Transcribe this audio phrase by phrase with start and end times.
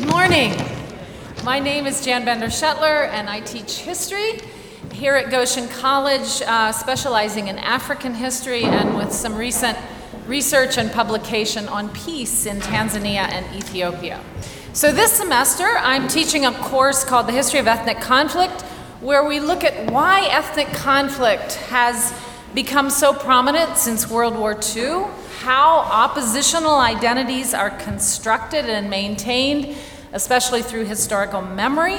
[0.00, 0.54] Good morning.
[1.44, 4.40] My name is Jan Bender Shetler, and I teach history
[4.94, 9.76] here at Goshen College, uh, specializing in African history and with some recent
[10.26, 14.20] research and publication on peace in Tanzania and Ethiopia.
[14.72, 18.62] So, this semester, I'm teaching a course called The History of Ethnic Conflict,
[19.02, 22.14] where we look at why ethnic conflict has
[22.54, 25.04] become so prominent since World War II,
[25.40, 29.74] how oppositional identities are constructed and maintained,
[30.12, 31.98] especially through historical memory,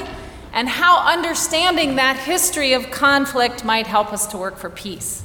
[0.52, 5.24] and how understanding that history of conflict might help us to work for peace.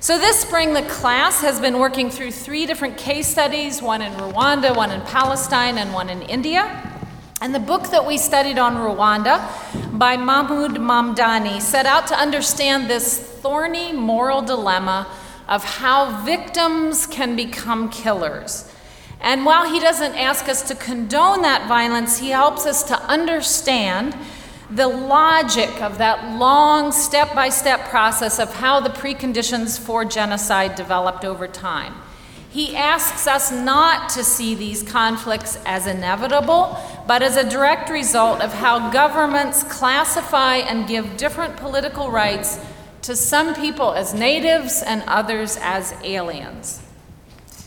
[0.00, 4.14] So, this spring, the class has been working through three different case studies one in
[4.14, 6.88] Rwanda, one in Palestine, and one in India.
[7.42, 12.88] And the book that we studied on Rwanda by Mahmoud Mamdani set out to understand
[12.88, 15.06] this thorny moral dilemma
[15.52, 18.72] of how victims can become killers.
[19.20, 24.16] And while he doesn't ask us to condone that violence, he helps us to understand
[24.70, 30.74] the logic of that long step by step process of how the preconditions for genocide
[30.74, 31.96] developed over time.
[32.48, 38.40] He asks us not to see these conflicts as inevitable, but as a direct result
[38.40, 42.58] of how governments classify and give different political rights
[43.02, 46.80] to some people as natives and others as aliens.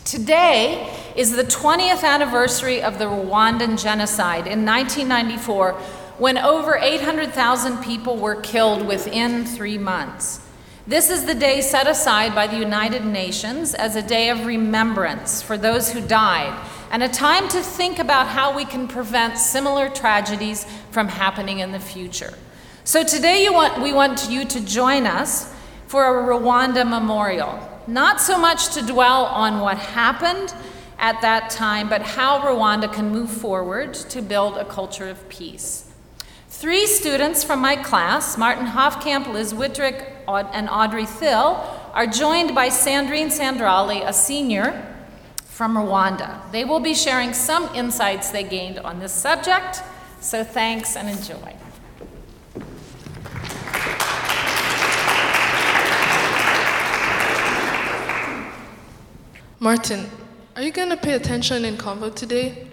[0.04, 5.72] Today is the 20th anniversary of the Rwandan genocide in 1994
[6.18, 10.40] when over 800,000 people were killed within three months.
[10.86, 15.42] This is the day set aside by the United Nations as a day of remembrance
[15.42, 16.56] for those who died
[16.90, 21.72] and a time to think about how we can prevent similar tragedies from happening in
[21.72, 22.32] the future.
[22.86, 25.52] So today want, we want you to join us
[25.88, 30.54] for a Rwanda memorial, not so much to dwell on what happened
[30.96, 35.90] at that time, but how Rwanda can move forward to build a culture of peace.
[36.48, 41.56] Three students from my class, Martin Hofkamp, Liz Wittrig, and Audrey Thill,
[41.92, 44.96] are joined by Sandrine Sandrali, a senior
[45.44, 46.40] from Rwanda.
[46.52, 49.82] They will be sharing some insights they gained on this subject,
[50.20, 51.56] so thanks and enjoy.
[59.58, 60.04] Martin,
[60.54, 62.68] are you going to pay attention in convo today?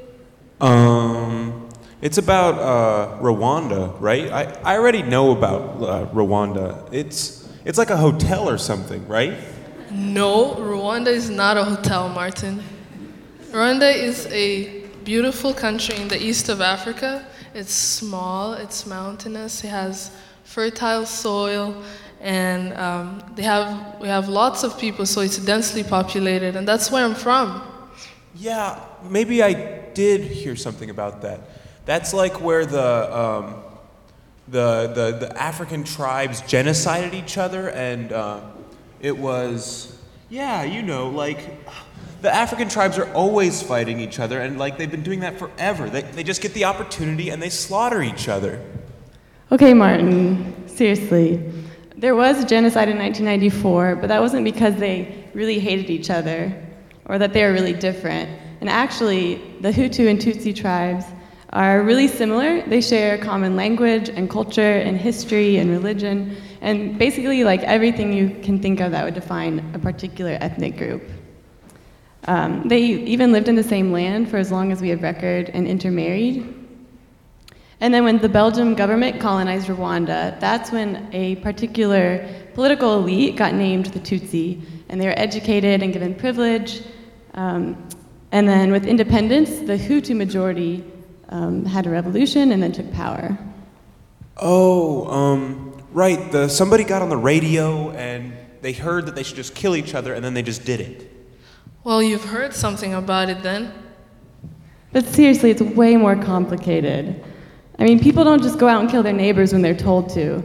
[0.59, 1.69] Um,
[2.01, 4.29] it's about uh, Rwanda, right?
[4.29, 6.85] I, I already know about uh, Rwanda.
[6.91, 9.33] It's, it's like a hotel or something, right?
[9.91, 12.61] No, Rwanda is not a hotel, Martin.
[13.51, 17.25] Rwanda is a beautiful country in the east of Africa.
[17.53, 20.11] It's small, it's mountainous, it has
[20.43, 21.81] fertile soil,
[22.23, 26.89] and um, they have, we have lots of people, so it's densely populated, and that's
[26.89, 27.61] where I'm from.
[28.33, 31.41] Yeah, maybe I did hear something about that.
[31.85, 33.55] That's like where the, um,
[34.47, 38.39] the, the, the, African tribes genocided each other, and uh,
[39.01, 41.39] it was, yeah, you know, like
[42.21, 45.89] the African tribes are always fighting each other, and like they've been doing that forever.
[45.89, 48.65] They, they just get the opportunity and they slaughter each other.
[49.51, 51.62] Okay, Martin, seriously.
[52.03, 56.53] There was a genocide in 1994, but that wasn't because they really hated each other
[57.05, 58.29] or that they were really different.
[58.59, 61.05] And actually, the Hutu and Tutsi tribes
[61.53, 62.61] are really similar.
[62.63, 68.37] They share common language and culture and history and religion, and basically like everything you
[68.43, 71.03] can think of that would define a particular ethnic group.
[72.25, 75.51] Um, they even lived in the same land for as long as we have record
[75.53, 76.52] and intermarried.
[77.83, 83.53] And then when the Belgian government colonized Rwanda, that's when a particular political elite got
[83.53, 86.81] named the Tutsi, and they were educated and given privilege.
[87.33, 87.89] Um,
[88.31, 90.81] and then with independence, the Hutu majority
[91.27, 93.37] um, had a revolution and then took power.
[94.37, 96.31] Oh, um, right.
[96.31, 99.93] The, somebody got on the radio and they heard that they should just kill each
[99.93, 101.11] other and then they just did it.
[101.83, 103.73] Well, you've heard something about it then.
[104.93, 107.21] But seriously, it's way more complicated.
[107.79, 110.43] I mean, people don't just go out and kill their neighbors when they're told to.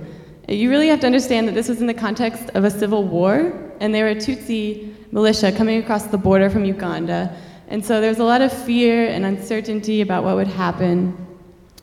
[0.48, 3.52] You really have to understand that this was in the context of a civil war,
[3.80, 7.34] and there were Tutsi militia coming across the border from Uganda
[7.70, 11.26] and so there's a lot of fear and uncertainty about what would happen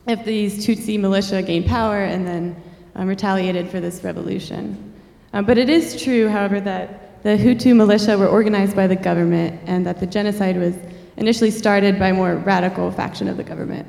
[0.08, 2.60] if these Tutsi militia gained power and then
[2.96, 4.94] um, retaliated for this revolution.
[5.32, 9.60] Um, but it is true, however, that the Hutu militia were organized by the government
[9.66, 10.74] and that the genocide was
[11.16, 13.86] initially started by a more radical faction of the government.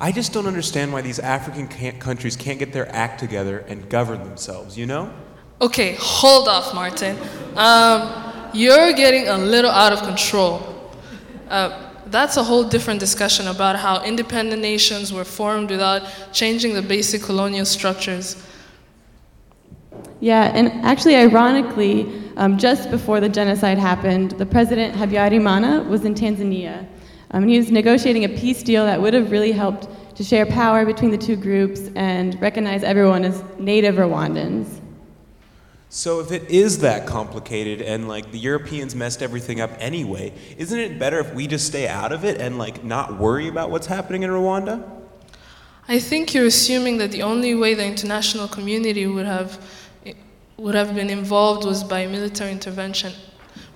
[0.00, 3.88] I just don't understand why these African can't, countries can't get their act together and
[3.88, 5.12] govern themselves, you know?
[5.60, 7.18] Okay, hold off, Martin.
[7.56, 10.92] Um, you're getting a little out of control.
[11.48, 16.02] Uh, that's a whole different discussion about how independent nations were formed without
[16.32, 18.42] changing the basic colonial structures.
[20.20, 26.14] Yeah, and actually, ironically, um, just before the genocide happened, the president Habyarimana was in
[26.14, 26.86] Tanzania.
[27.30, 30.46] Um, and he was negotiating a peace deal that would have really helped to share
[30.46, 34.80] power between the two groups and recognize everyone as native Rwandans.
[35.90, 40.78] So if it is that complicated and like the Europeans messed everything up anyway, isn't
[40.78, 43.86] it better if we just stay out of it and like not worry about what's
[43.86, 44.86] happening in Rwanda?
[45.88, 49.58] I think you're assuming that the only way the international community would have
[50.58, 53.12] would have been involved was by military intervention.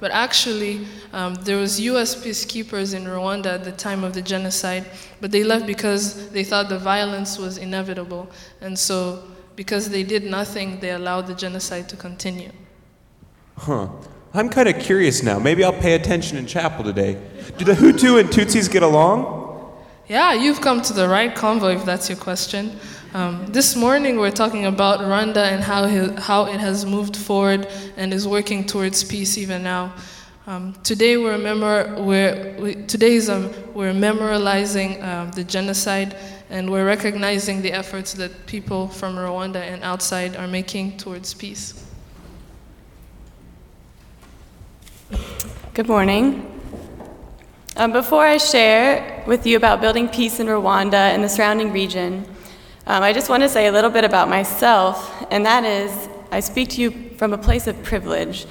[0.02, 2.16] But actually, um, there was U.S.
[2.16, 4.84] peacekeepers in Rwanda at the time of the genocide,
[5.20, 8.28] but they left because they thought the violence was inevitable,
[8.60, 9.22] and so
[9.54, 12.50] because they did nothing, they allowed the genocide to continue.
[13.56, 13.90] Huh.
[14.34, 15.38] I'm kind of curious now.
[15.38, 17.16] Maybe I'll pay attention in chapel today.
[17.56, 19.40] Do the Hutu and Tutsis get along?
[20.08, 22.76] Yeah, you've come to the right convo if that's your question.
[23.14, 27.68] Um, this morning we're talking about Rwanda and how, he, how it has moved forward
[27.98, 29.92] and is working towards peace even now.
[30.46, 32.74] Um, today we're, memor- we're we,
[33.28, 36.16] um, we're memorializing um, the genocide
[36.48, 41.84] and we're recognizing the efforts that people from Rwanda and outside are making towards peace.
[45.74, 46.48] Good morning.
[47.76, 52.24] Um, before I share with you about building peace in Rwanda and the surrounding region,
[52.86, 56.40] um, I just want to say a little bit about myself, and that is I
[56.40, 58.46] speak to you from a place of privilege.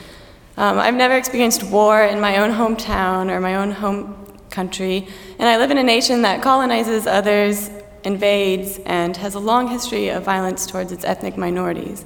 [0.57, 4.15] Um, I've never experienced war in my own hometown or my own home
[4.49, 5.07] country,
[5.39, 7.69] and I live in a nation that colonizes others,
[8.03, 12.05] invades, and has a long history of violence towards its ethnic minorities.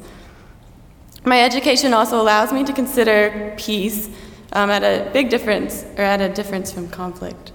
[1.26, 4.10] My education also allows me to consider peace
[4.54, 7.52] um, at a big difference, or at a difference from conflict.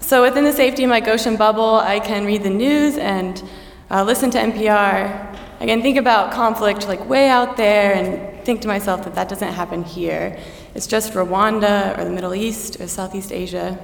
[0.00, 3.42] So within the safety of my Goshen bubble, I can read the news and
[3.90, 5.36] uh, listen to NPR.
[5.60, 9.28] I can think about conflict like way out there and think to myself that that
[9.28, 10.38] doesn't happen here.
[10.74, 13.78] It's just Rwanda or the Middle East or Southeast Asia.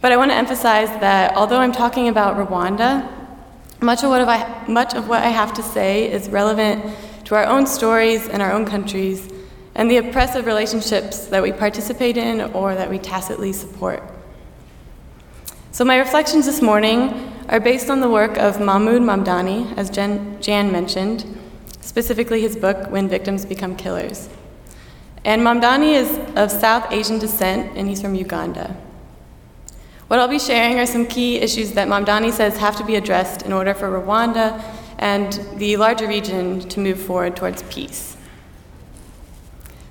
[0.00, 3.08] But I want to emphasize that although I'm talking about Rwanda,
[3.80, 6.84] much of, what I, much of what I have to say is relevant
[7.26, 9.30] to our own stories and our own countries
[9.74, 14.02] and the oppressive relationships that we participate in or that we tacitly support.
[15.72, 20.42] So, my reflections this morning are based on the work of Mahmoud Mamdani, as Jen,
[20.42, 21.24] Jan mentioned,
[21.80, 24.28] specifically his book, When Victims Become Killers.
[25.24, 28.76] And Mamdani is of South Asian descent, and he's from Uganda.
[30.08, 33.42] What I'll be sharing are some key issues that Mamdani says have to be addressed
[33.42, 34.60] in order for Rwanda
[34.98, 38.16] and the larger region to move forward towards peace.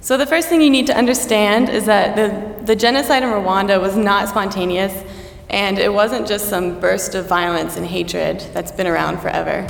[0.02, 3.80] So, the first thing you need to understand is that the, the genocide in Rwanda
[3.80, 5.06] was not spontaneous
[5.50, 9.68] and it wasn't just some burst of violence and hatred that's been around forever.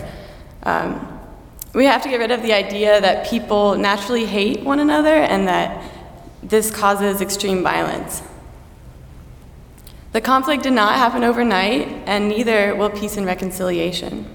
[0.64, 1.20] Um,
[1.74, 5.48] we have to get rid of the idea that people naturally hate one another and
[5.48, 5.84] that
[6.42, 8.24] this causes extreme violence.
[10.12, 14.26] The conflict did not happen overnight, and neither will peace and reconciliation.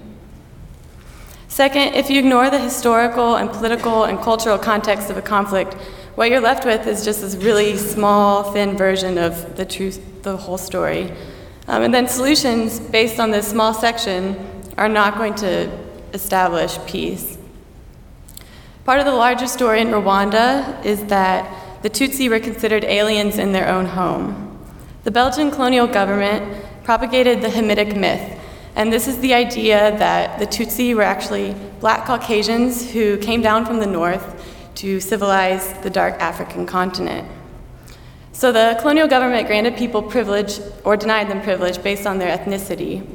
[1.49, 5.73] Second, if you ignore the historical and political and cultural context of a conflict,
[6.15, 10.37] what you're left with is just this really small, thin version of the truth, the
[10.37, 11.11] whole story.
[11.67, 14.37] Um, and then solutions based on this small section
[14.77, 15.71] are not going to
[16.13, 17.37] establish peace.
[18.85, 23.51] Part of the larger story in Rwanda is that the Tutsi were considered aliens in
[23.51, 24.59] their own home.
[25.03, 28.39] The Belgian colonial government propagated the Hamitic myth,
[28.75, 33.65] and this is the idea that the Tutsi were actually black Caucasians who came down
[33.65, 34.43] from the north
[34.75, 37.27] to civilize the dark African continent.
[38.35, 43.07] So the colonial government granted people privilege or denied them privilege based on their ethnicity.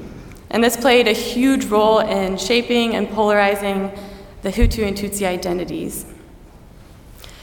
[0.48, 3.92] And this played a huge role in shaping and polarizing
[4.40, 6.06] the Hutu and Tutsi identities.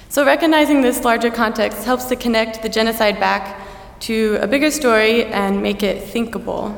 [0.09, 3.61] So, recognizing this larger context helps to connect the genocide back
[3.99, 6.75] to a bigger story and make it thinkable.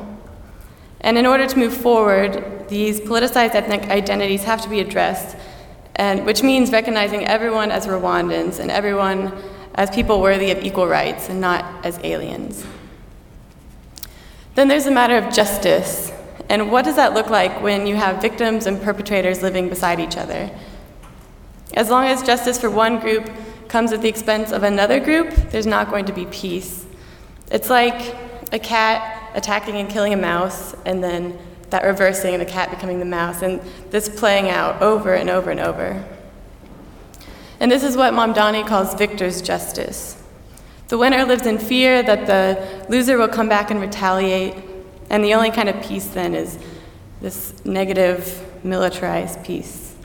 [0.99, 5.37] And in order to move forward, these politicized ethnic identities have to be addressed,
[5.95, 9.31] and, which means recognizing everyone as Rwandans and everyone
[9.79, 12.65] as people worthy of equal rights and not as aliens.
[14.55, 16.11] Then there's the matter of justice.
[16.49, 20.17] And what does that look like when you have victims and perpetrators living beside each
[20.17, 20.51] other?
[21.75, 23.31] As long as justice for one group
[23.69, 26.85] comes at the expense of another group, there's not going to be peace.
[27.49, 28.17] It's like
[28.51, 32.99] a cat attacking and killing a mouse, and then that reversing and the cat becoming
[32.99, 36.03] the mouse, and this playing out over and over and over.
[37.59, 40.21] And this is what Mamdani calls victor's justice.
[40.87, 44.55] The winner lives in fear that the loser will come back and retaliate,
[45.09, 46.57] and the only kind of peace then is
[47.21, 49.95] this negative, militarized peace.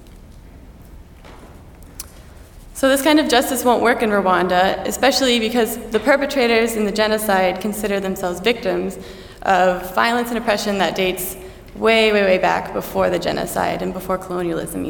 [2.74, 6.92] So, this kind of justice won't work in Rwanda, especially because the perpetrators in the
[6.92, 8.98] genocide consider themselves victims
[9.42, 11.36] of violence and oppression that dates
[11.76, 14.84] way, way, way back before the genocide and before colonialism,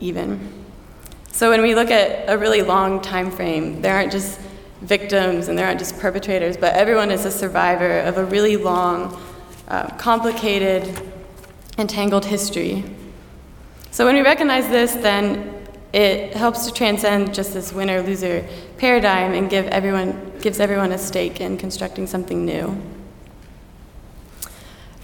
[0.00, 0.59] even.
[1.32, 4.40] So, when we look at a really long time frame, there aren't just
[4.82, 9.20] victims and there aren't just perpetrators, but everyone is a survivor of a really long,
[9.68, 11.00] uh, complicated,
[11.78, 12.84] entangled history.
[13.90, 15.54] So, when we recognize this, then
[15.92, 18.46] it helps to transcend just this winner loser
[18.78, 22.80] paradigm and give everyone, gives everyone a stake in constructing something new.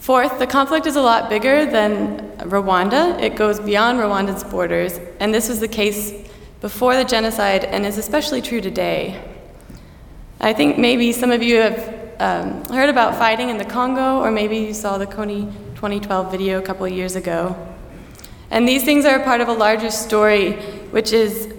[0.07, 3.21] Fourth, the conflict is a lot bigger than Rwanda.
[3.21, 6.13] It goes beyond Rwanda's borders, and this was the case
[6.61, 9.21] before the genocide and is especially true today.
[10.39, 14.31] I think maybe some of you have um, heard about fighting in the Congo, or
[14.31, 17.57] maybe you saw the Kony 2012 video a couple years ago.
[18.53, 20.53] And these things are part of a larger story,
[20.93, 21.53] which is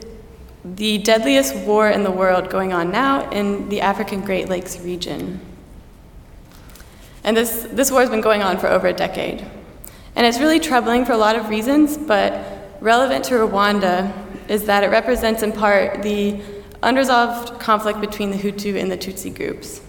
[0.64, 5.42] the deadliest war in the world going on now in the African Great Lakes region.
[7.28, 9.46] And this, this war has been going on for over a decade.
[10.16, 14.14] And it's really troubling for a lot of reasons, but relevant to Rwanda
[14.50, 16.40] is that it represents in part the
[16.84, 19.82] unresolved conflict between the Hutu and the Tutsi groups.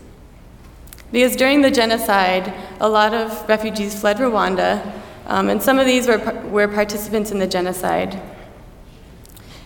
[1.12, 6.08] Because during the genocide, a lot of refugees fled Rwanda, um, and some of these
[6.08, 6.18] were,
[6.48, 8.20] were participants in the genocide.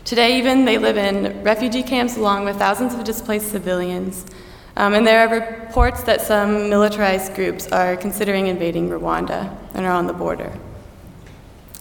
[0.05, 4.27] Today, even, they live in refugee camps along with thousands of displaced civilians.
[4.77, 9.93] Um, and there are reports that some militarized groups are considering invading Rwanda and are
[9.93, 10.53] on the border.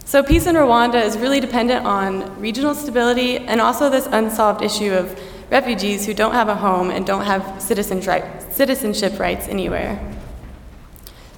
[0.04, 4.92] So, peace in Rwanda is really dependent on regional stability and also this unsolved issue
[4.92, 5.18] of
[5.50, 9.98] refugees who don't have a home and don't have citizenship rights anywhere.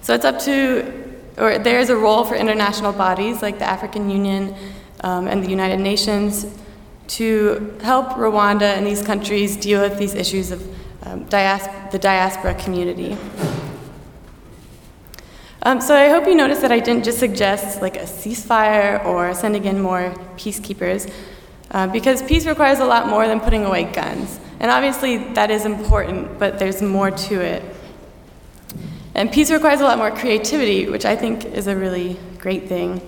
[0.02, 1.04] So, it's up to
[1.36, 4.54] or there is a role for international bodies like the African Union
[5.00, 6.46] um, and the United Nations
[7.06, 10.62] to help Rwanda and these countries deal with these issues of
[11.04, 13.16] um, diasp- the diaspora community.
[15.62, 19.32] Um, so I hope you noticed that I didn't just suggest like a ceasefire or
[19.32, 21.10] sending in more peacekeepers,
[21.70, 24.38] uh, because peace requires a lot more than putting away guns.
[24.60, 27.62] And obviously that is important, but there's more to it.
[29.14, 33.00] And peace requires a lot more creativity, which I think is a really great thing.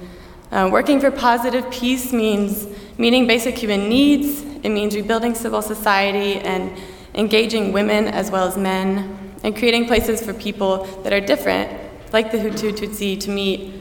[0.50, 6.37] Uh, working for positive peace means meeting basic human needs, it means rebuilding civil society
[6.37, 6.73] and
[7.17, 11.71] engaging women as well as men, and creating places for people that are different,
[12.13, 13.73] like the Hutu Tutsi, to meet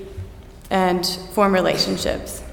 [0.70, 2.44] and form relationships.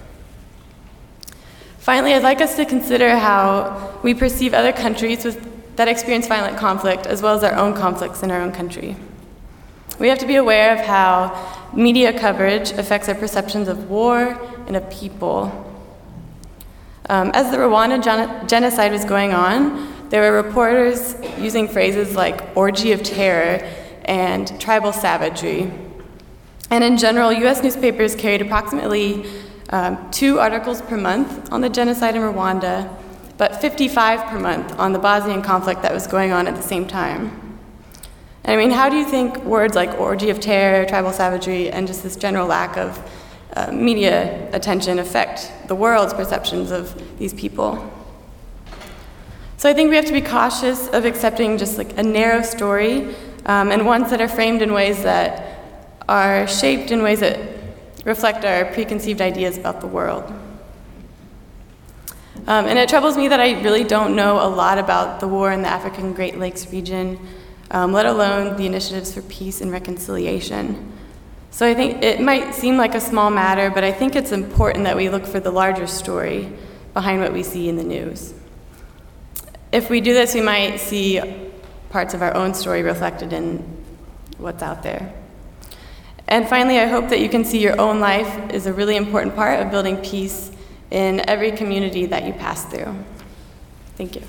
[1.78, 6.56] Finally, I'd like us to consider how we perceive other countries with, that experience violent
[6.56, 8.96] conflict as well as our own conflicts in our own country.
[9.98, 14.76] We have to be aware of how media coverage affects our perceptions of war and
[14.76, 15.50] of people.
[17.08, 22.54] Um, as the Rwanda gen- genocide was going on, there were reporters using phrases like
[22.54, 23.66] orgy of terror
[24.04, 25.72] and tribal savagery.
[26.68, 29.24] And in general, US newspapers carried approximately
[29.70, 32.94] um, two articles per month on the genocide in Rwanda,
[33.38, 36.86] but 55 per month on the Bosnian conflict that was going on at the same
[36.86, 37.58] time.
[38.44, 42.02] I mean, how do you think words like orgy of terror, tribal savagery, and just
[42.02, 43.00] this general lack of
[43.56, 47.90] uh, media attention affect the world's perceptions of these people?
[49.62, 53.14] So I think we have to be cautious of accepting just like a narrow story
[53.46, 55.60] um, and ones that are framed in ways that
[56.08, 57.38] are shaped in ways that
[58.04, 60.24] reflect our preconceived ideas about the world.
[62.48, 65.52] Um, and it troubles me that I really don't know a lot about the war
[65.52, 67.16] in the African Great Lakes region
[67.70, 70.92] um, let alone the initiatives for peace and reconciliation.
[71.52, 74.82] So I think it might seem like a small matter, but I think it's important
[74.86, 76.52] that we look for the larger story
[76.94, 78.34] behind what we see in the news.
[79.72, 81.18] If we do this, we might see
[81.88, 83.58] parts of our own story reflected in
[84.36, 85.14] what's out there.
[86.28, 89.34] And finally, I hope that you can see your own life is a really important
[89.34, 90.50] part of building peace
[90.90, 92.94] in every community that you pass through.
[93.96, 94.22] Thank you.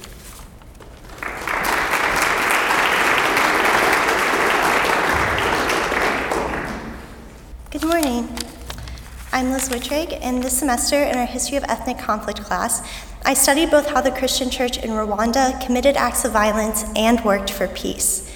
[7.70, 8.43] Good morning.
[9.34, 12.88] I'm Liz Wittrig, and this semester in our History of Ethnic Conflict class,
[13.26, 17.50] I studied both how the Christian church in Rwanda committed acts of violence and worked
[17.50, 18.32] for peace.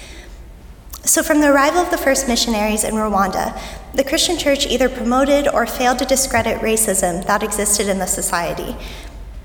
[1.04, 3.56] So, from the arrival of the first missionaries in Rwanda,
[3.94, 8.74] the Christian church either promoted or failed to discredit racism that existed in the society.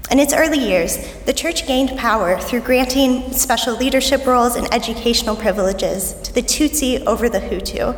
[0.09, 5.35] In its early years, the church gained power through granting special leadership roles and educational
[5.35, 7.93] privileges to the Tutsi over the Hutu.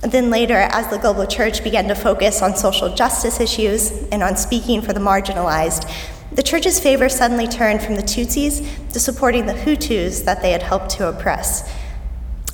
[0.00, 4.36] Then later, as the global church began to focus on social justice issues and on
[4.36, 5.90] speaking for the marginalized,
[6.32, 10.62] the church's favor suddenly turned from the Tutsis to supporting the Hutus that they had
[10.62, 11.70] helped to oppress.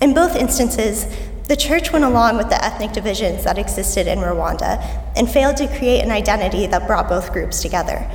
[0.01, 1.07] In both instances,
[1.47, 4.83] the church went along with the ethnic divisions that existed in Rwanda
[5.15, 8.11] and failed to create an identity that brought both groups together.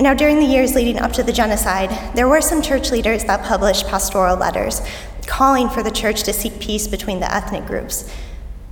[0.00, 3.44] Now, during the years leading up to the genocide, there were some church leaders that
[3.44, 4.80] published pastoral letters
[5.26, 8.10] calling for the church to seek peace between the ethnic groups.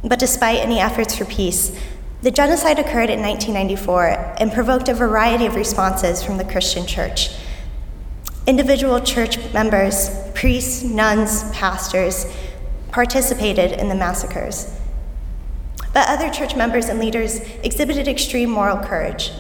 [0.03, 1.79] But despite any efforts for peace,
[2.23, 7.31] the genocide occurred in 1994 and provoked a variety of responses from the Christian church.
[8.47, 12.27] Individual church members, priests, nuns, pastors,
[12.91, 14.75] participated in the massacres.
[15.93, 19.33] But other church members and leaders exhibited extreme moral courage.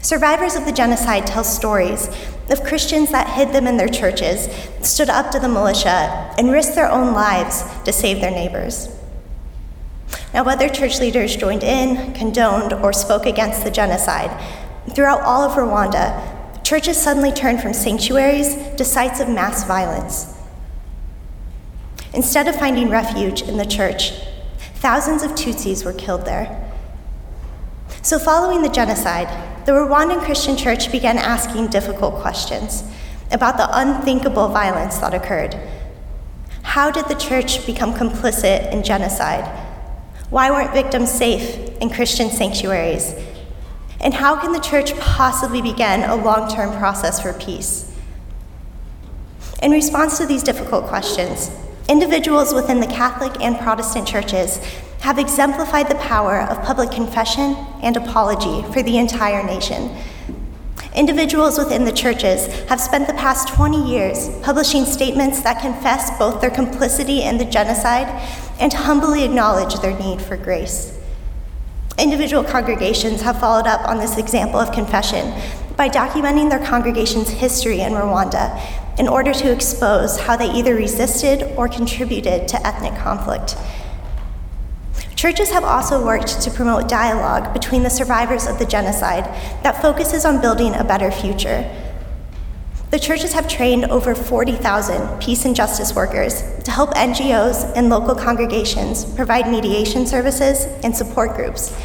[0.00, 2.08] Survivors of the genocide tell stories
[2.50, 4.48] of Christians that hid them in their churches,
[4.80, 8.95] stood up to the militia, and risked their own lives to save their neighbors.
[10.36, 14.30] Now, whether church leaders joined in, condoned, or spoke against the genocide,
[14.90, 20.36] throughout all of Rwanda, churches suddenly turned from sanctuaries to sites of mass violence.
[22.12, 24.12] Instead of finding refuge in the church,
[24.74, 26.70] thousands of Tutsis were killed there.
[28.02, 29.28] So, following the genocide,
[29.64, 32.84] the Rwandan Christian church began asking difficult questions
[33.30, 35.58] about the unthinkable violence that occurred.
[36.60, 39.65] How did the church become complicit in genocide?
[40.30, 43.14] Why weren't victims safe in Christian sanctuaries?
[44.00, 47.92] And how can the church possibly begin a long term process for peace?
[49.62, 51.50] In response to these difficult questions,
[51.88, 54.58] Individuals within the Catholic and Protestant churches
[55.02, 59.96] have exemplified the power of public confession and apology for the entire nation.
[60.96, 66.40] Individuals within the churches have spent the past 20 years publishing statements that confess both
[66.40, 68.08] their complicity in the genocide
[68.58, 70.98] and humbly acknowledge their need for grace.
[71.98, 75.32] Individual congregations have followed up on this example of confession
[75.76, 78.60] by documenting their congregation's history in Rwanda
[78.98, 83.56] in order to expose how they either resisted or contributed to ethnic conflict.
[85.16, 89.24] Churches have also worked to promote dialogue between the survivors of the genocide
[89.62, 91.64] that focuses on building a better future.
[92.90, 98.14] The churches have trained over 40,000 peace and justice workers to help NGOs and local
[98.14, 101.76] congregations provide mediation services and support groups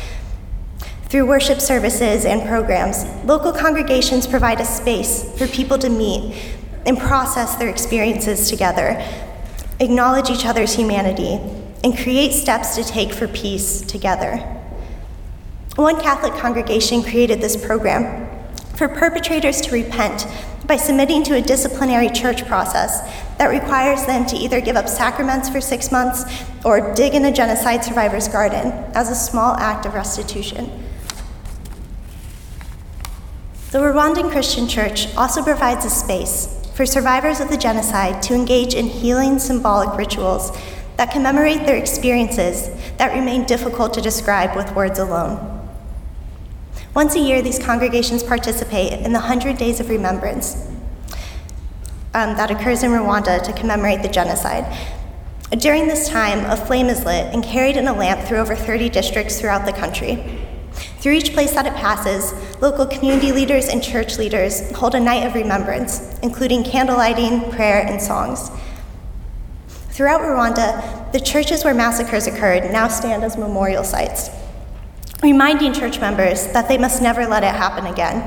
[1.12, 6.34] through worship services and programs, local congregations provide a space for people to meet
[6.86, 8.92] and process their experiences together,
[9.82, 11.38] acknowledge each other's humanity,
[11.84, 14.38] and create steps to take for peace together.
[15.76, 18.30] One Catholic congregation created this program
[18.78, 20.26] for perpetrators to repent
[20.72, 23.02] by submitting to a disciplinary church process
[23.38, 26.24] that requires them to either give up sacraments for six months
[26.64, 30.72] or dig in a genocide survivor's garden as a small act of restitution.
[33.72, 38.74] The Rwandan Christian Church also provides a space for survivors of the genocide to engage
[38.74, 40.58] in healing symbolic rituals
[40.96, 45.51] that commemorate their experiences that remain difficult to describe with words alone.
[46.93, 50.67] Once a year, these congregations participate in the 100 Days of Remembrance
[52.13, 54.65] um, that occurs in Rwanda to commemorate the genocide.
[55.58, 58.89] During this time, a flame is lit and carried in a lamp through over 30
[58.89, 60.41] districts throughout the country.
[60.99, 65.25] Through each place that it passes, local community leaders and church leaders hold a night
[65.25, 68.51] of remembrance, including candle lighting, prayer, and songs.
[69.89, 74.30] Throughout Rwanda, the churches where massacres occurred now stand as memorial sites,
[75.22, 78.22] reminding church members that they must never let it happen again.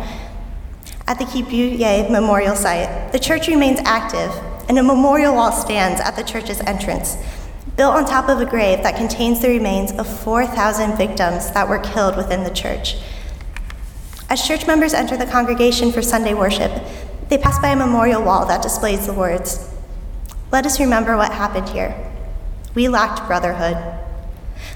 [1.06, 4.30] At the Kibuye Memorial Site, the church remains active,
[4.68, 7.16] and a memorial wall stands at the church's entrance,
[7.76, 11.80] built on top of a grave that contains the remains of 4,000 victims that were
[11.80, 12.96] killed within the church.
[14.30, 16.72] As church members enter the congregation for Sunday worship,
[17.28, 19.70] they pass by a memorial wall that displays the words
[20.52, 21.94] Let us remember what happened here.
[22.74, 24.03] We lacked brotherhood.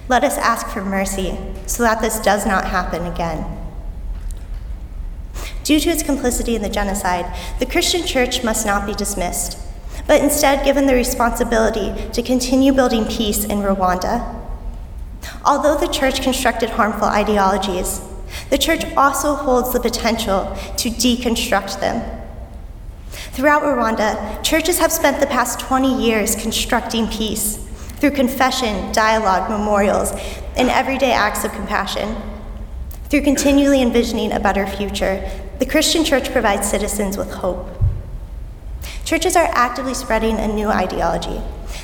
[0.08, 3.44] Let us ask for mercy so that this does not happen again.
[5.64, 7.26] Due to its complicity in the genocide,
[7.58, 9.58] the Christian church must not be dismissed
[10.08, 14.34] but instead given the responsibility to continue building peace in Rwanda.
[15.44, 18.00] Although the church constructed harmful ideologies,
[18.50, 22.02] the church also holds the potential to deconstruct them.
[23.10, 27.67] Throughout Rwanda, churches have spent the past 20 years constructing peace
[27.98, 30.12] through confession, dialogue, memorials,
[30.56, 32.16] and everyday acts of compassion.
[33.10, 37.68] Through continually envisioning a better future, The Christian church provides citizens with hope.
[39.04, 41.40] Churches are actively spreading a new ideology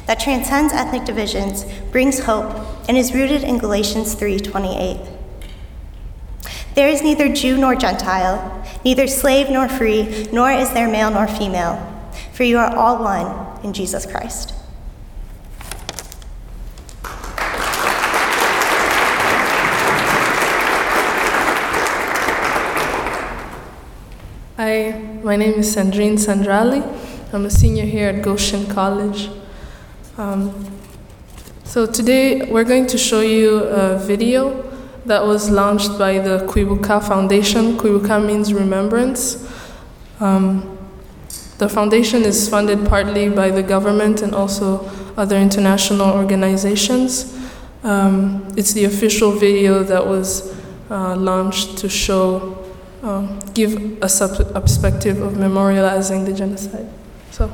[0.07, 2.55] that transcends ethnic divisions, brings hope,
[2.89, 5.01] and is rooted in Galatians 3:28.
[6.75, 11.27] There is neither Jew nor Gentile, neither slave nor free, nor is there male nor
[11.27, 11.79] female,
[12.33, 13.27] for you are all one
[13.65, 14.53] in Jesus Christ.
[25.25, 26.83] My name is Sandrine Sandrali.
[27.33, 29.31] I'm a senior here at Goshen College.
[30.19, 30.71] Um,
[31.65, 34.71] so today we're going to show you a video
[35.07, 37.79] that was launched by the Kwibuka Foundation.
[37.79, 39.51] Kwibuka means remembrance.
[40.21, 40.77] Um,
[41.57, 47.35] the foundation is funded partly by the government and also other international organizations.
[47.83, 50.55] Um, it's the official video that was
[50.91, 52.64] uh, launched to show,
[53.05, 56.89] um, give a, sub- a perspective of memorializing the genocide.
[57.31, 57.51] So,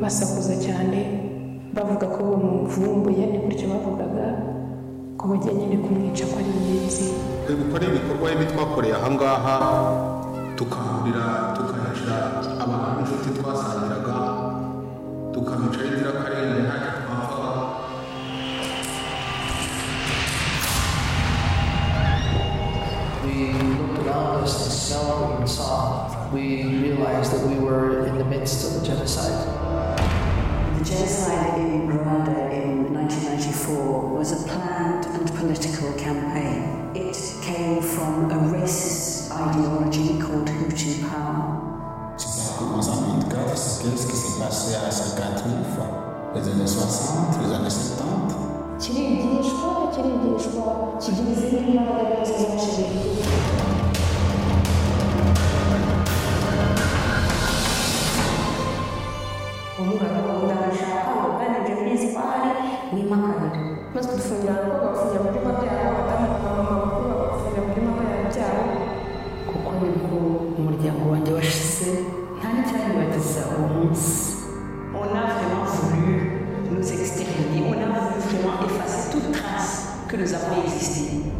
[0.00, 0.98] basakuza cyane
[1.72, 4.26] bavuga ko bamuvumbuye ni gutyo bavugaga
[5.18, 7.06] ko bagiye nyine kumwica ko ari ingenzi
[7.48, 9.54] dukore ibikorwa bibi twakoreye ahangaha
[10.56, 11.53] tukahurira
[44.44, 45.88] passé à 50 000 francs.
[46.34, 48.34] Les années 60, les années 70.
[48.78, 49.90] Денежку
[60.02, 60.34] надо было
[64.94, 65.44] сказать,
[70.58, 71.90] umuryango wanjye washize
[72.38, 74.33] nta n'icyaribagiza uwo munsi
[80.16, 81.33] que nous avons existé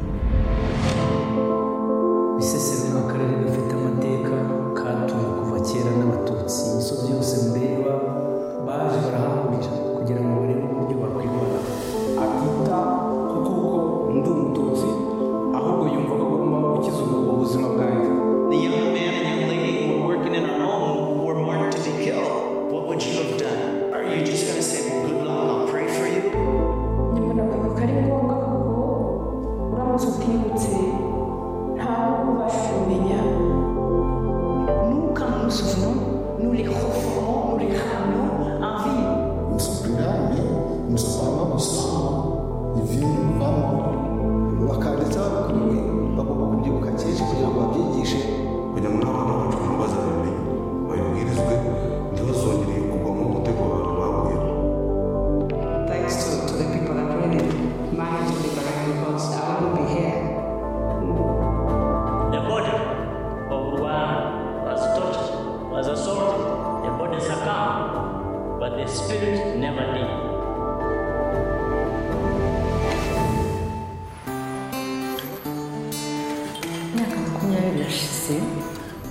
[77.84, 78.34] makumyabiri irashize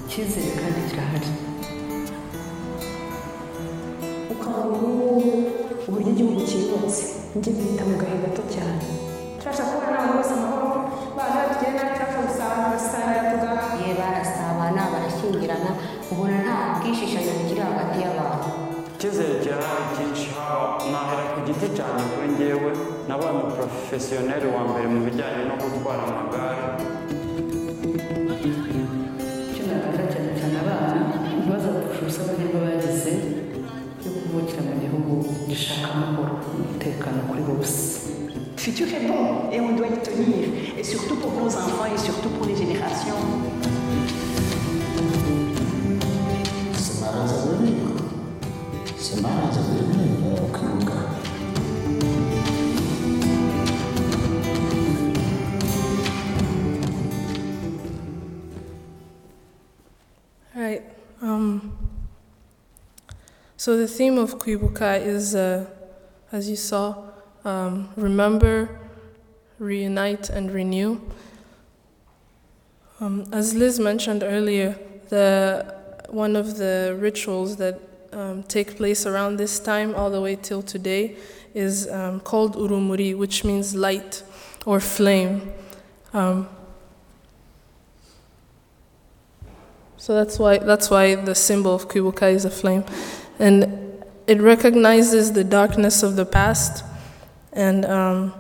[0.06, 1.30] icyizere kandi kirahari
[4.34, 5.08] ukabona ubu
[5.88, 7.04] uburyo igihugu cyubatse
[7.38, 8.84] njye bita mu gahe gato cyane
[9.40, 10.70] turashaka kubona abantu bose amahoro
[11.18, 15.72] bana tugenda turashaka gusabana basangira tugaha ye barasabana barashyingirana
[16.12, 18.50] ubona nta bwishishanyo bukiri hagati y'abantu
[18.96, 22.70] icyizere kirahari cyinshi haba nahera ku giti cyanjye kuri ngewe
[23.08, 26.64] nabaye umuporofesiyoneri wa mbere mu bijyanye no gutwara amagare
[35.54, 38.10] umutekano kuri bose
[38.56, 41.98] Le futur est bon et on doit y tenir, et surtout pour nos enfants et
[41.98, 43.14] surtout pour les générations.
[46.74, 47.74] C'est marrant à venir.
[48.98, 50.94] C'est marrant à venir, au Kwibuka.
[60.56, 60.84] All right.
[61.22, 61.83] Um,
[63.64, 65.66] So the theme of Kwibuka is, uh,
[66.34, 66.98] as you saw,
[67.46, 68.78] um, remember,
[69.58, 71.00] reunite, and renew.
[73.00, 75.74] Um, as Liz mentioned earlier, the
[76.10, 77.80] one of the rituals that
[78.12, 81.16] um, take place around this time all the way till today
[81.54, 84.24] is um, called urumuri, which means light
[84.66, 85.54] or flame.
[86.12, 86.50] Um,
[89.96, 92.84] so that's why that's why the symbol of Kwibuka is a flame,
[93.40, 96.84] and it recognizes the darkness of the past,
[97.52, 98.34] and um,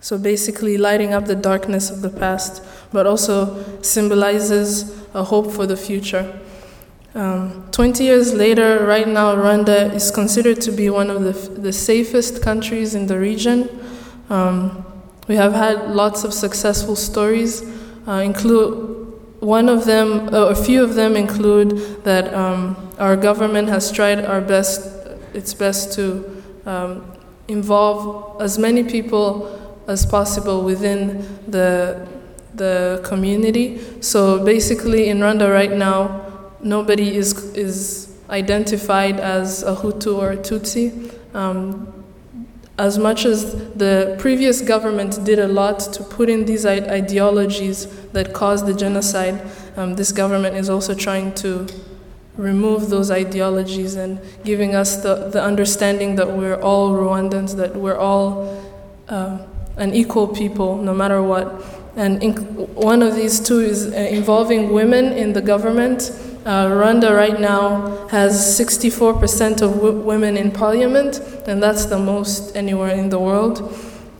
[0.00, 2.62] so basically lighting up the darkness of the past,
[2.92, 6.40] but also symbolizes a hope for the future.
[7.14, 11.72] Um, 20 years later, right now, Rwanda is considered to be one of the, the
[11.72, 13.68] safest countries in the region.
[14.30, 14.86] Um,
[15.26, 17.62] we have had lots of successful stories,
[18.06, 18.99] uh, include
[19.40, 24.24] one of them, uh, a few of them include that um, our government has tried
[24.24, 24.86] our best,
[25.34, 27.04] its best to um,
[27.48, 29.56] involve as many people
[29.88, 32.06] as possible within the
[32.54, 33.80] the community.
[34.02, 40.36] So basically, in Rwanda right now, nobody is is identified as a Hutu or a
[40.36, 41.10] Tutsi.
[41.34, 41.99] Um,
[42.80, 48.32] as much as the previous government did a lot to put in these ideologies that
[48.32, 49.38] caused the genocide,
[49.76, 51.66] um, this government is also trying to
[52.38, 57.98] remove those ideologies and giving us the, the understanding that we're all Rwandans, that we're
[57.98, 58.64] all
[59.08, 59.38] uh,
[59.76, 61.62] an equal people, no matter what.
[61.96, 62.22] And
[62.74, 66.10] one of these two is uh, involving women in the government.
[66.44, 72.56] Uh, Rwanda right now has 64% of w- women in parliament, and that's the most
[72.56, 73.76] anywhere in the world.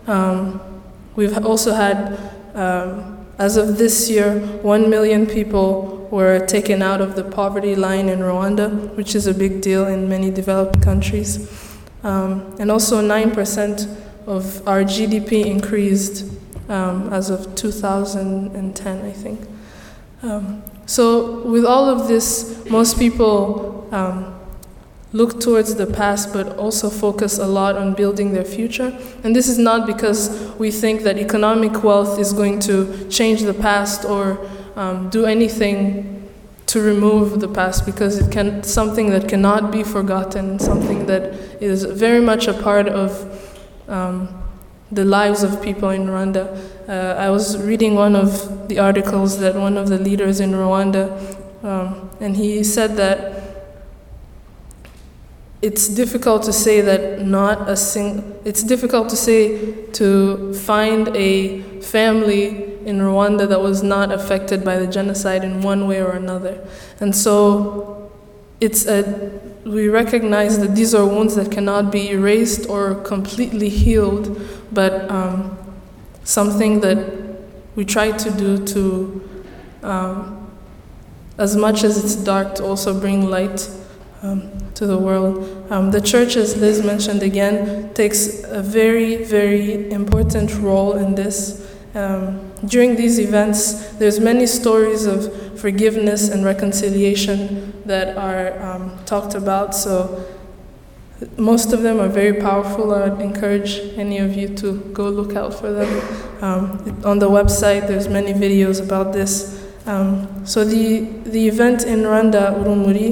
[0.06, 0.60] Um,
[1.16, 2.18] we've also had,
[2.54, 8.10] um, as of this year, 1 million people were taken out of the poverty line
[8.10, 11.48] in Rwanda, which is a big deal in many developed countries.
[12.02, 16.24] Um, and also, 9% of our GDP increased
[16.68, 19.40] um, as of 2010, I think.
[20.22, 24.36] Um, so, with all of this, most people um,
[25.12, 28.98] look towards the past but also focus a lot on building their future.
[29.22, 33.54] And this is not because we think that economic wealth is going to change the
[33.54, 36.28] past or um, do anything
[36.66, 41.22] to remove the past because it can something that cannot be forgotten, something that
[41.62, 43.12] is very much a part of
[43.88, 44.39] um,
[44.92, 46.44] the lives of people in Rwanda.
[46.88, 51.10] Uh, I was reading one of the articles that one of the leaders in Rwanda,
[51.64, 53.40] um, and he said that
[55.62, 58.34] it's difficult to say that not a sing.
[58.44, 64.78] It's difficult to say to find a family in Rwanda that was not affected by
[64.78, 66.66] the genocide in one way or another,
[66.98, 68.10] and so
[68.60, 69.40] it's a.
[69.64, 74.40] We recognize that these are wounds that cannot be erased or completely healed,
[74.72, 75.58] but um,
[76.24, 77.20] something that
[77.76, 79.30] we try to do to,
[79.82, 80.50] um,
[81.36, 83.68] as much as it's dark, to also bring light
[84.22, 85.66] um, to the world.
[85.70, 91.66] Um, the church, as Liz mentioned again, takes a very, very important role in this.
[91.94, 99.34] Um, during these events, there's many stories of forgiveness and reconciliation that are um, talked
[99.34, 99.74] about.
[99.74, 100.24] So
[101.36, 102.94] most of them are very powerful.
[102.94, 105.90] I would encourage any of you to go look out for them.
[106.40, 109.60] Um, on the website, there's many videos about this.
[109.86, 113.10] Um, so the the event in Rwanda, Urumuri,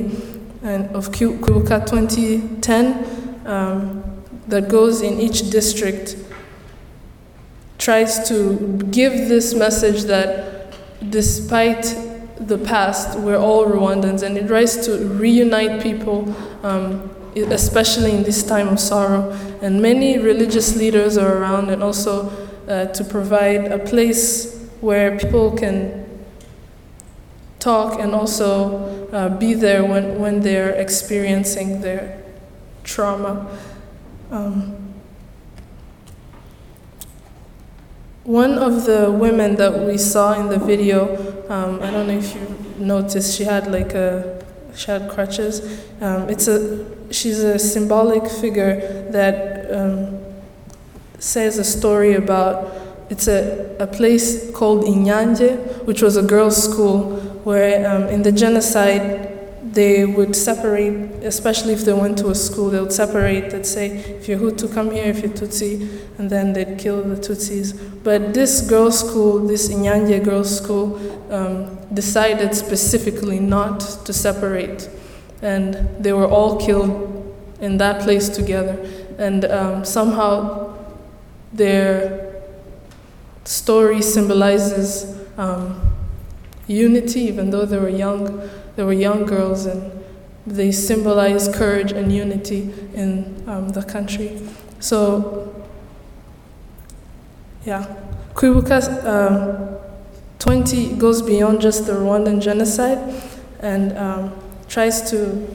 [0.62, 4.04] and of Kwibuka 2010, um,
[4.46, 6.16] that goes in each district,
[7.78, 8.56] tries to
[8.90, 10.72] give this message that
[11.10, 12.07] despite
[12.40, 18.42] the past, we're all Rwandans, and it tries to reunite people, um, especially in this
[18.42, 19.30] time of sorrow.
[19.60, 22.30] And many religious leaders are around, and also
[22.68, 26.06] uh, to provide a place where people can
[27.58, 32.22] talk and also uh, be there when, when they're experiencing their
[32.84, 33.46] trauma.
[34.30, 34.87] Um,
[38.28, 41.16] one of the women that we saw in the video,
[41.48, 45.82] um, I don't know if you noticed, she had like a, she had crutches.
[46.02, 50.20] Um, it's a, she's a symbolic figure that um,
[51.18, 52.70] says a story about,
[53.08, 58.32] it's a, a place called Inyanje, which was a girls' school where um, in the
[58.32, 59.27] genocide
[59.72, 63.90] they would separate, especially if they went to a school, they would separate, they'd say,
[63.90, 67.78] if you're Hutu, come here, if you're Tutsi, and then they'd kill the Tutsis.
[68.02, 70.98] But this girls' school, this Inyanje girls' school,
[71.32, 74.88] um, decided specifically not to separate.
[75.42, 78.78] And they were all killed in that place together.
[79.18, 80.76] And um, somehow
[81.52, 82.42] their
[83.44, 85.80] story symbolizes um,
[86.68, 90.04] unity, even though they were young, they were young girls, and
[90.46, 94.40] they symbolize courage and unity in um, the country.
[94.80, 95.64] So,
[97.64, 97.86] yeah,
[98.34, 99.78] Kwibuka um,
[100.38, 102.98] 20 goes beyond just the Rwandan genocide
[103.60, 104.32] and um,
[104.68, 105.46] tries to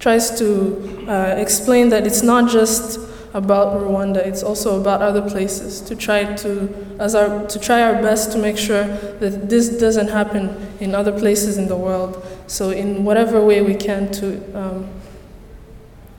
[0.00, 3.00] tries to uh, explain that it's not just
[3.34, 8.00] about Rwanda, it's also about other places to try to as our to try our
[8.02, 8.84] best to make sure
[9.20, 12.24] that this doesn't happen in other places in the world.
[12.46, 14.88] So in whatever way we can to um,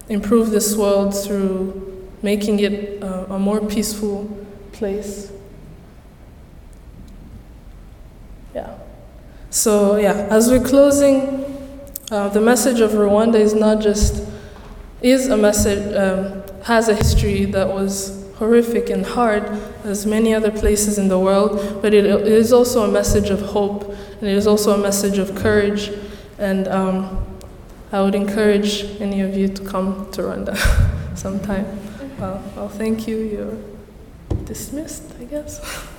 [0.09, 4.29] improve this world through making it uh, a more peaceful
[4.71, 5.31] place.
[8.53, 8.77] Yeah.
[9.49, 11.45] So yeah, as we're closing,
[12.11, 14.27] uh, the message of Rwanda is not just
[15.01, 19.43] is a message um, has a history that was horrific and hard
[19.85, 23.39] as many other places in the world, but it, it is also a message of
[23.39, 23.83] hope
[24.19, 25.91] and it is also a message of courage.
[26.37, 27.25] And um,
[27.93, 30.57] I would encourage any of you to come to Rwanda
[31.17, 31.65] sometime.
[32.19, 33.17] Well, well, thank you.
[33.17, 35.61] You're dismissed, I guess.